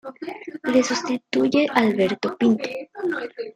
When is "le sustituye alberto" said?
0.73-2.27